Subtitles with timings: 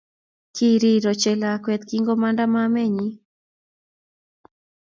[0.55, 3.07] Kirir ochei lakwet kingomanda mama nenyi